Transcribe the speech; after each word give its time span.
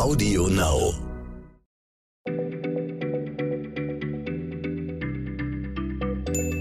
Audio 0.00 0.46
Now. 0.46 0.94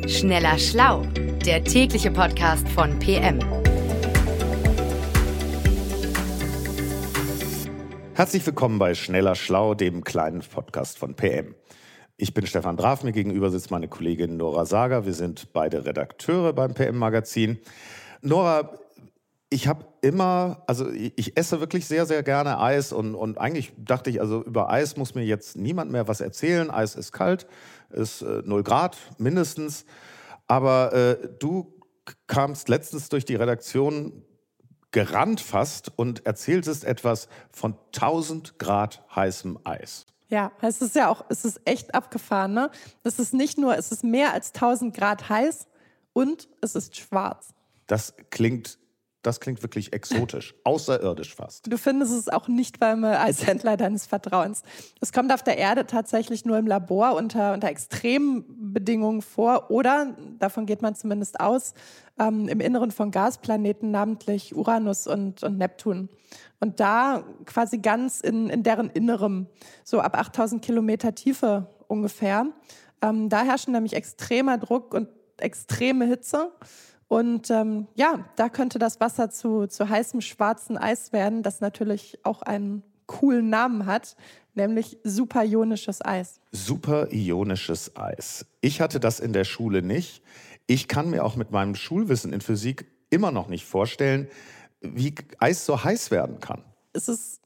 Schneller 0.10 0.60
Schlau, 0.60 1.04
der 1.46 1.63
tägliche 1.63 2.12
Podcast 2.12 2.67
von 2.67 2.99
PM. 2.99 3.39
Herzlich 8.14 8.46
willkommen 8.46 8.78
bei 8.78 8.94
Schneller 8.94 9.36
Schlau, 9.36 9.74
dem 9.74 10.04
kleinen 10.04 10.42
Podcast 10.42 10.98
von 10.98 11.16
PM. 11.16 11.56
Ich 12.18 12.34
bin 12.34 12.46
Stefan 12.46 12.76
Draf, 12.76 13.04
mir 13.04 13.14
gegenüber 13.14 13.52
sitzt 13.52 13.71
meine 13.71 13.88
Kollegin 13.88 14.36
Nora 14.36 14.66
Sager. 14.66 15.06
Wir 15.06 15.14
sind 15.14 15.54
beide 15.54 15.86
Redakteure 15.86 16.52
beim 16.52 16.74
PM-Magazin. 16.74 17.60
Nora, 18.21 18.78
ich 19.50 19.68
habe 19.68 19.86
immer, 20.02 20.63
also 20.68 20.89
ich 20.91 21.36
esse 21.36 21.59
wirklich 21.59 21.88
sehr, 21.88 22.05
sehr 22.05 22.21
gerne 22.21 22.59
Eis 22.59 22.93
und, 22.93 23.15
und 23.15 23.39
eigentlich 23.39 23.73
dachte 23.77 24.10
ich, 24.11 24.21
also 24.21 24.43
über 24.43 24.69
Eis 24.69 24.96
muss 24.96 25.15
mir 25.15 25.25
jetzt 25.25 25.57
niemand 25.57 25.91
mehr 25.91 26.07
was 26.07 26.21
erzählen. 26.21 26.69
Eis 26.69 26.96
ist 26.96 27.11
kalt, 27.11 27.47
ist 27.89 28.21
äh, 28.21 28.43
0 28.46 28.64
Grad 28.64 28.97
mindestens. 29.18 29.86
Aber 30.47 30.93
äh, 30.93 31.29
du 31.39 31.74
kamst 32.27 32.69
letztens 32.69 33.09
durch 33.09 33.25
die 33.25 33.36
Redaktion 33.36 34.23
gerannt 34.91 35.41
fast 35.41 35.91
und 35.97 36.25
erzähltest 36.25 36.83
etwas 36.83 37.27
von 37.52 37.75
1000 37.95 38.59
Grad 38.59 39.03
heißem 39.16 39.59
Eis. 39.63 40.05
Ja, 40.30 40.52
es 40.61 40.81
ist 40.81 40.95
ja 40.95 41.09
auch, 41.09 41.25
es 41.30 41.44
ist 41.44 41.61
echt 41.66 41.95
abgefahren, 41.95 42.53
ne? 42.53 42.69
Es 43.03 43.17
ist 43.17 43.33
nicht 43.33 43.58
nur, 43.58 43.75
es 43.75 43.91
ist 43.91 44.03
mehr 44.03 44.33
als 44.33 44.53
1000 44.53 44.95
Grad 44.95 45.27
heiß 45.27 45.67
und 46.13 46.47
es 46.61 46.75
ist 46.75 46.97
schwarz. 46.97 47.53
Das 47.88 48.13
klingt 48.30 48.77
das 49.22 49.39
klingt 49.39 49.61
wirklich 49.61 49.91
exotisch, 49.91 50.55
außerirdisch 50.64 51.36
fast. 51.36 51.72
Du 51.72 51.77
findest 51.77 52.14
es 52.14 52.30
auch 52.30 52.47
nicht 52.47 52.80
beim 52.80 53.03
äh, 53.03 53.08
Eishändler 53.08 53.75
deines 53.75 54.05
Vertrauens. 54.05 54.64
Es 55.02 55.11
kommt 55.11 55.33
auf 55.33 55.44
der 55.44 55.58
Erde 55.58 55.85
tatsächlich 55.85 56.45
nur 56.45 56.57
im 56.57 56.67
Labor 56.67 57.16
unter, 57.16 57.53
unter 57.53 57.67
extremen 57.67 58.45
Bedingungen 58.73 59.21
vor 59.21 59.69
oder, 59.71 60.16
davon 60.39 60.66
geht 60.66 60.81
man 60.81 60.95
zumindest 60.95 61.39
aus, 61.39 61.73
ähm, 62.17 62.47
im 62.47 62.61
Inneren 62.61 62.91
von 62.91 63.11
Gasplaneten, 63.11 63.91
namentlich 63.91 64.55
Uranus 64.55 65.05
und, 65.05 65.44
und 65.44 65.57
Neptun. 65.57 66.09
Und 66.61 66.79
da 66.79 67.23
quasi 67.45 67.79
ganz 67.79 68.22
in, 68.22 68.49
in 68.49 68.63
deren 68.63 68.89
Innerem, 68.89 69.47
so 69.83 69.99
ab 69.99 70.17
8000 70.17 70.63
Kilometer 70.63 71.13
Tiefe 71.16 71.67
ungefähr. 71.88 72.47
Ähm, 73.01 73.29
da 73.29 73.44
herrschen 73.44 73.73
nämlich 73.73 73.94
extremer 73.94 74.57
Druck 74.57 74.94
und 74.94 75.09
extreme 75.38 76.05
Hitze. 76.05 76.51
Und 77.09 77.49
ähm, 77.49 77.88
ja, 77.95 78.23
da 78.35 78.49
könnte 78.49 78.77
das 78.77 79.02
Wasser 79.02 79.31
zu, 79.31 79.65
zu 79.65 79.89
heißem 79.89 80.21
schwarzen 80.21 80.77
Eis 80.77 81.11
werden, 81.11 81.41
das 81.41 81.59
natürlich 81.59 82.19
auch 82.23 82.43
einen 82.43 82.83
coolen 83.07 83.49
Namen 83.49 83.88
hat, 83.88 84.16
nämlich 84.53 84.99
superionisches 85.03 86.05
Eis. 86.05 86.39
Superionisches 86.51 87.95
Eis. 87.95 88.45
Ich 88.61 88.79
hatte 88.79 88.99
das 88.99 89.19
in 89.19 89.33
der 89.33 89.43
Schule 89.43 89.81
nicht. 89.81 90.21
Ich 90.67 90.88
kann 90.88 91.09
mir 91.09 91.25
auch 91.25 91.35
mit 91.35 91.49
meinem 91.49 91.73
Schulwissen 91.73 92.31
in 92.31 92.41
Physik 92.41 92.85
immer 93.09 93.31
noch 93.31 93.47
nicht 93.47 93.66
vorstellen, 93.66 94.27
wie 94.81 95.16
Eis 95.39 95.66
so 95.66 95.83
heiß 95.83 96.11
werden 96.11 96.39
kann. 96.39 96.63
Es 96.94 97.09
ist 97.09 97.41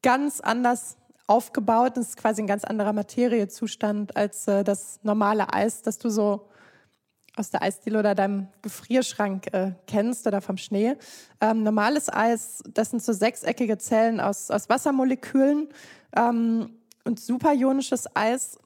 ganz 0.00 0.38
anders 0.38 0.96
aufgebaut. 1.26 1.96
Es 1.96 2.10
ist 2.10 2.16
quasi 2.16 2.40
ein 2.40 2.46
ganz 2.46 2.62
anderer 2.62 2.92
Materiezustand 2.92 4.16
als 4.16 4.46
äh, 4.46 4.62
das 4.62 5.00
normale 5.02 5.52
Eis, 5.52 5.82
das 5.82 5.98
du 5.98 6.08
so 6.08 6.48
aus 7.38 7.50
der 7.50 7.62
Eisdiele 7.62 7.98
oder 7.98 8.14
deinem 8.14 8.48
Gefrierschrank 8.62 9.52
äh, 9.52 9.72
kennst 9.86 10.26
oder 10.26 10.40
vom 10.40 10.56
Schnee. 10.56 10.96
Ähm, 11.40 11.62
normales 11.62 12.12
Eis, 12.12 12.62
das 12.72 12.90
sind 12.90 13.02
so 13.02 13.12
sechseckige 13.12 13.78
Zellen 13.78 14.20
aus, 14.20 14.50
aus 14.50 14.68
Wassermolekülen. 14.68 15.68
Ähm, 16.16 16.70
und 17.04 17.20
superionisches 17.20 18.14
Eis, 18.14 18.58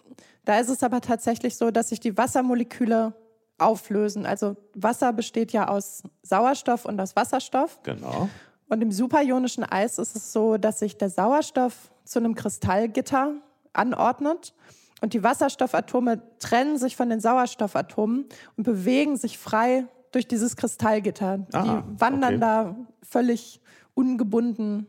da 0.44 0.58
ist 0.58 0.68
es 0.68 0.82
aber 0.82 1.00
tatsächlich 1.00 1.56
so, 1.56 1.70
dass 1.70 1.90
sich 1.90 2.00
die 2.00 2.16
Wassermoleküle 2.16 3.14
auflösen. 3.58 4.26
Also 4.26 4.56
Wasser 4.74 5.12
besteht 5.12 5.52
ja 5.52 5.68
aus 5.68 6.02
Sauerstoff 6.22 6.84
und 6.84 7.00
aus 7.00 7.14
Wasserstoff. 7.14 7.80
Genau. 7.84 8.28
Und 8.68 8.80
im 8.82 8.90
superionischen 8.90 9.64
Eis 9.64 9.98
ist 9.98 10.16
es 10.16 10.32
so, 10.32 10.56
dass 10.56 10.78
sich 10.80 10.96
der 10.96 11.10
Sauerstoff 11.10 11.92
zu 12.04 12.18
einem 12.18 12.34
Kristallgitter 12.34 13.34
anordnet 13.72 14.54
und 15.02 15.14
die 15.14 15.22
Wasserstoffatome 15.24 16.22
trennen 16.38 16.78
sich 16.78 16.94
von 16.96 17.10
den 17.10 17.20
Sauerstoffatomen 17.20 18.26
und 18.56 18.64
bewegen 18.64 19.16
sich 19.16 19.36
frei 19.36 19.84
durch 20.12 20.28
dieses 20.28 20.54
Kristallgitter. 20.54 21.44
Ah, 21.52 21.62
die 21.62 22.00
wandern 22.00 22.34
okay. 22.34 22.40
da 22.40 22.76
völlig 23.02 23.60
ungebunden 23.94 24.86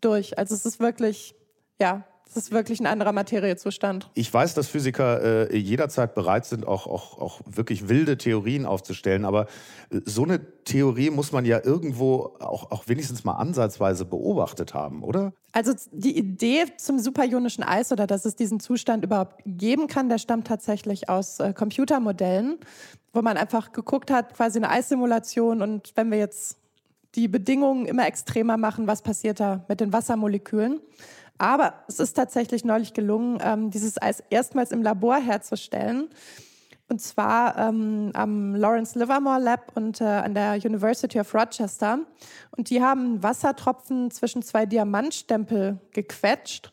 durch. 0.00 0.38
Also 0.38 0.54
es 0.54 0.64
ist 0.64 0.78
wirklich, 0.78 1.34
ja, 1.80 2.04
es 2.34 2.44
ist 2.44 2.52
wirklich 2.52 2.80
ein 2.80 2.86
anderer 2.86 3.12
Materiezustand. 3.12 4.10
Ich 4.14 4.32
weiß, 4.32 4.54
dass 4.54 4.66
Physiker 4.66 5.50
äh, 5.50 5.56
jederzeit 5.56 6.14
bereit 6.14 6.46
sind, 6.46 6.66
auch, 6.66 6.86
auch, 6.86 7.18
auch 7.18 7.40
wirklich 7.44 7.88
wilde 7.90 8.16
Theorien 8.16 8.64
aufzustellen, 8.64 9.26
aber 9.26 9.46
äh, 9.90 10.00
so 10.06 10.24
eine 10.24 10.40
Theorie 10.64 11.10
muss 11.10 11.32
man 11.32 11.44
ja 11.44 11.60
irgendwo 11.62 12.36
auch, 12.40 12.70
auch 12.70 12.88
wenigstens 12.88 13.24
mal 13.24 13.34
ansatzweise 13.34 14.06
beobachtet 14.06 14.72
haben, 14.72 15.02
oder? 15.02 15.34
Also 15.52 15.74
die 15.92 16.16
Idee 16.16 16.64
zum 16.78 16.98
superionischen 16.98 17.64
Eis 17.64 17.92
oder 17.92 18.06
dass 18.06 18.24
es 18.24 18.34
diesen 18.34 18.60
Zustand 18.60 19.04
überhaupt 19.04 19.42
geben 19.44 19.86
kann, 19.86 20.08
der 20.08 20.18
stammt 20.18 20.46
tatsächlich 20.46 21.10
aus 21.10 21.38
äh, 21.38 21.52
Computermodellen, 21.52 22.58
wo 23.12 23.20
man 23.20 23.36
einfach 23.36 23.72
geguckt 23.72 24.10
hat, 24.10 24.34
quasi 24.34 24.58
eine 24.58 24.70
Eissimulation 24.70 25.60
und 25.60 25.92
wenn 25.96 26.10
wir 26.10 26.18
jetzt 26.18 26.56
die 27.14 27.28
Bedingungen 27.28 27.84
immer 27.84 28.06
extremer 28.06 28.56
machen, 28.56 28.86
was 28.86 29.02
passiert 29.02 29.38
da 29.38 29.66
mit 29.68 29.80
den 29.80 29.92
Wassermolekülen? 29.92 30.80
Aber 31.42 31.74
es 31.88 31.98
ist 31.98 32.12
tatsächlich 32.12 32.64
neulich 32.64 32.94
gelungen, 32.94 33.40
ähm, 33.42 33.70
dieses 33.72 34.00
Eis 34.00 34.22
erstmals 34.30 34.70
im 34.70 34.80
Labor 34.80 35.16
herzustellen. 35.16 36.08
Und 36.88 37.00
zwar 37.00 37.58
ähm, 37.58 38.10
am 38.14 38.54
Lawrence 38.54 38.96
Livermore 38.96 39.40
Lab 39.40 39.72
und 39.74 40.00
äh, 40.00 40.04
an 40.04 40.34
der 40.34 40.54
University 40.64 41.18
of 41.18 41.34
Rochester. 41.34 41.98
Und 42.56 42.70
die 42.70 42.80
haben 42.80 43.24
Wassertropfen 43.24 44.12
zwischen 44.12 44.42
zwei 44.42 44.66
Diamantstempel 44.66 45.80
gequetscht 45.90 46.72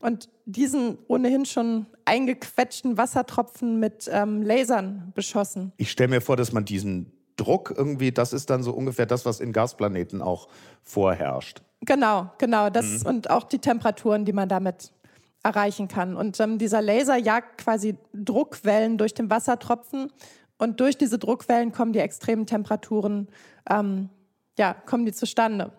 und 0.00 0.28
diesen 0.44 0.98
ohnehin 1.08 1.46
schon 1.46 1.86
eingequetschten 2.04 2.98
Wassertropfen 2.98 3.80
mit 3.80 4.10
ähm, 4.12 4.42
Lasern 4.42 5.12
beschossen. 5.14 5.72
Ich 5.78 5.90
stelle 5.90 6.10
mir 6.10 6.20
vor, 6.20 6.36
dass 6.36 6.52
man 6.52 6.66
diesen 6.66 7.10
Druck 7.36 7.72
irgendwie, 7.74 8.12
das 8.12 8.34
ist 8.34 8.50
dann 8.50 8.62
so 8.62 8.72
ungefähr 8.72 9.06
das, 9.06 9.24
was 9.24 9.40
in 9.40 9.54
Gasplaneten 9.54 10.20
auch 10.20 10.48
vorherrscht. 10.82 11.62
Genau, 11.82 12.30
genau. 12.38 12.70
Das 12.70 13.04
und 13.04 13.30
auch 13.30 13.44
die 13.44 13.58
Temperaturen, 13.58 14.24
die 14.24 14.32
man 14.32 14.48
damit 14.48 14.92
erreichen 15.42 15.88
kann. 15.88 16.16
Und 16.16 16.38
ähm, 16.40 16.58
dieser 16.58 16.82
Laser 16.82 17.16
jagt 17.16 17.58
quasi 17.58 17.96
Druckwellen 18.12 18.98
durch 18.98 19.14
den 19.14 19.30
Wassertropfen 19.30 20.12
und 20.58 20.80
durch 20.80 20.98
diese 20.98 21.18
Druckwellen 21.18 21.72
kommen 21.72 21.92
die 21.92 22.00
extremen 22.00 22.46
Temperaturen, 22.46 23.28
ähm, 23.68 24.10
ja, 24.58 24.74
kommen 24.74 25.06
die 25.06 25.12
zustande. 25.12 25.72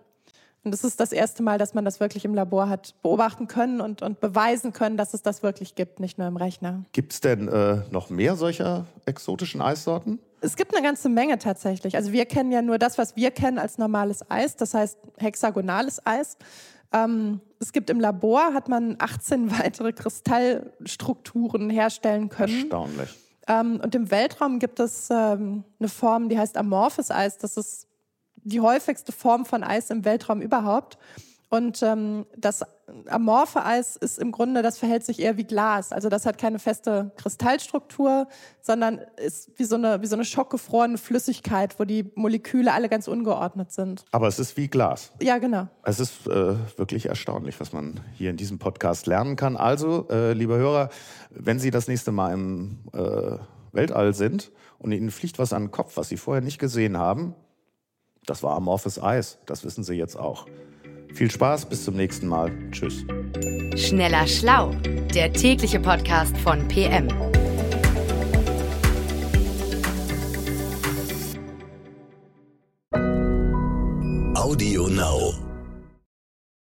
Und 0.64 0.72
das 0.72 0.84
ist 0.84 1.00
das 1.00 1.12
erste 1.12 1.42
Mal, 1.42 1.58
dass 1.58 1.74
man 1.74 1.86
das 1.86 2.00
wirklich 2.00 2.24
im 2.26 2.36
Labor 2.36 2.70
hat 2.70 2.96
beobachten 3.02 3.48
können 3.48 3.82
und, 3.82 4.02
und 4.02 4.20
beweisen 4.20 4.74
können, 4.74 4.96
dass 4.96 5.14
es 5.14 5.24
das 5.24 5.42
wirklich 5.42 5.74
gibt, 5.76 6.00
nicht 6.00 6.18
nur 6.18 6.28
im 6.28 6.38
Rechner. 6.38 6.84
Gibt 6.92 7.14
es 7.14 7.22
denn 7.22 7.48
äh, 7.48 7.82
noch 7.90 8.10
mehr 8.10 8.36
solcher 8.36 8.86
exotischen 9.06 9.62
Eissorten? 9.62 10.20
Es 10.42 10.56
gibt 10.56 10.76
eine 10.76 10.84
ganze 10.84 11.08
Menge 11.08 11.38
tatsächlich. 11.38 11.96
Also 11.96 12.12
wir 12.12 12.26
kennen 12.26 12.52
ja 12.52 12.62
nur 12.62 12.80
das, 12.80 12.98
was 12.98 13.16
wir 13.16 13.32
kennen 13.32 13.60
als 13.60 13.78
normales 13.78 14.30
Eis, 14.30 14.56
das 14.56 14.74
heißt 14.74 14.98
hexagonales 15.18 16.06
Eis. 16.06 16.38
Ähm, 16.92 17.40
es 17.60 17.72
gibt 17.72 17.90
im 17.90 18.00
Labor, 18.00 18.54
hat 18.54 18.68
man 18.68 18.96
18 19.00 19.52
weitere 19.60 19.94
Kristallstrukturen 19.94 21.70
herstellen 21.70 22.30
können. 22.30 22.62
Erstaunlich. 22.62 23.18
Ähm, 23.48 23.80
und 23.84 23.96
im 23.96 24.12
Weltraum 24.12 24.60
gibt 24.60 24.80
es 24.80 25.10
ähm, 25.12 25.64
eine 25.80 25.90
Form, 25.90 26.30
die 26.30 26.38
heißt 26.38 26.58
amorphes 26.58 27.12
Eis. 27.12 27.38
Das 27.38 27.58
ist 27.58 27.88
die 28.44 28.62
häufigste 28.62 29.12
Form 29.12 29.46
von 29.46 29.64
Eis 29.64 29.90
im 29.90 30.06
Weltraum 30.06 30.42
überhaupt. 30.42 30.98
Und 31.52 31.84
ähm, 31.84 32.26
das 32.38 32.64
amorphe 33.08 33.66
Eis 33.66 33.98
ist 33.98 34.20
im 34.20 34.32
Grunde, 34.32 34.62
das 34.62 34.78
verhält 34.78 35.04
sich 35.04 35.20
eher 35.20 35.36
wie 35.36 35.44
Glas. 35.44 35.92
Also 35.92 36.08
das 36.08 36.26
hat 36.26 36.38
keine 36.38 36.60
feste 36.60 37.12
Kristallstruktur, 37.18 38.30
sondern 38.62 39.02
ist 39.18 39.52
wie 39.58 39.66
so 39.66 39.76
eine, 39.76 40.02
wie 40.02 40.06
so 40.06 40.16
eine 40.16 40.24
schockgefrorene 40.24 40.98
Flüssigkeit, 40.98 41.78
wo 41.78 41.84
die 41.84 42.10
Moleküle 42.16 42.72
alle 42.72 42.88
ganz 42.88 43.10
ungeordnet 43.10 43.74
sind. 43.74 44.06
Aber 44.12 44.30
es 44.30 44.40
ist 44.40 44.56
wie 44.56 44.70
Glas. 44.70 45.12
Ja, 45.22 45.40
genau. 45.40 45.68
Es 45.84 46.00
ist 46.00 46.26
äh, 46.26 46.56
wirklich 46.78 47.08
erstaunlich, 47.08 47.60
was 47.60 47.74
man 47.74 48.00
hier 48.14 48.30
in 48.30 48.38
diesem 48.38 48.58
Podcast 48.58 49.06
lernen 49.06 49.36
kann. 49.36 49.58
Also, 49.58 50.08
äh, 50.10 50.32
liebe 50.32 50.56
Hörer, 50.56 50.90
wenn 51.32 51.60
Sie 51.60 51.70
das 51.70 51.90
nächste 51.90 52.14
Mal 52.14 52.34
im 52.34 52.80
äh, 52.94 53.38
Weltall 53.74 54.14
sind 54.14 54.54
und 54.80 54.94
Ihnen 54.94 55.12
fliegt 55.12 55.38
was 55.38 55.52
an 55.52 55.64
den 55.64 55.72
Kopf, 55.72 55.98
was 55.98 56.08
Sie 56.08 56.16
vorher 56.16 56.42
nicht 56.42 56.60
gesehen 56.60 56.98
haben, 56.98 57.36
das 58.26 58.42
war 58.42 58.56
amorphes 58.56 59.04
Eis. 59.04 59.38
Das 59.46 59.66
wissen 59.66 59.84
Sie 59.84 59.96
jetzt 59.96 60.18
auch. 60.18 60.48
Viel 61.14 61.30
Spaß, 61.30 61.68
bis 61.70 61.86
zum 61.86 61.96
nächsten 61.96 62.28
Mal. 62.28 62.52
Tschüss. 62.72 63.06
Schneller 63.76 64.28
Schlau, 64.28 64.74
der 65.14 65.32
tägliche 65.34 65.80
Podcast 65.80 66.38
von 66.38 66.68
PM. 66.68 67.08
Audio 74.36 74.88
Now. 74.88 75.41